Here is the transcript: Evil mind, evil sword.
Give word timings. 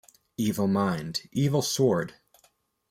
Evil 0.35 0.67
mind, 0.67 1.29
evil 1.31 1.61
sword. 1.61 2.15